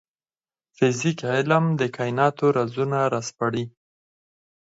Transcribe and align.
فزیک 0.75 1.19
علم 1.33 1.65
د 1.79 1.81
کایناتو 1.95 2.45
رازونه 2.57 2.99
راسپړي 3.13 3.63